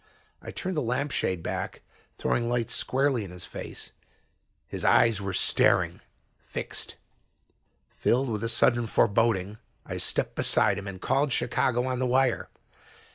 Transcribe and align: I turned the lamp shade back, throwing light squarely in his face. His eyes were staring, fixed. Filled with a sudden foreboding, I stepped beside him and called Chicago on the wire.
I 0.41 0.49
turned 0.49 0.75
the 0.75 0.81
lamp 0.81 1.11
shade 1.11 1.43
back, 1.43 1.83
throwing 2.11 2.49
light 2.49 2.71
squarely 2.71 3.23
in 3.23 3.29
his 3.29 3.45
face. 3.45 3.91
His 4.67 4.83
eyes 4.83 5.21
were 5.21 5.31
staring, 5.31 5.99
fixed. 6.39 6.95
Filled 7.87 8.27
with 8.29 8.43
a 8.43 8.49
sudden 8.49 8.87
foreboding, 8.87 9.59
I 9.85 9.97
stepped 9.97 10.33
beside 10.33 10.79
him 10.79 10.87
and 10.87 10.99
called 10.99 11.31
Chicago 11.31 11.85
on 11.85 11.99
the 11.99 12.07
wire. 12.07 12.49